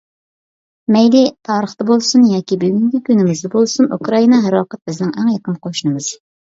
مەيلى 0.95 1.21
تارىختا 1.49 1.87
بولسۇن 1.91 2.25
ياكى 2.31 2.59
بۈگۈنكى 2.65 3.03
كۈنىمىزدە 3.11 3.55
بولسۇن، 3.59 3.93
ئۇكرائىنا 3.99 4.45
ھەر 4.49 4.61
ۋاقىت 4.63 4.87
بىزنىڭ 4.93 5.17
ئەڭ 5.19 5.35
يېقىن 5.39 5.67
قوشنىمىز. 5.69 6.15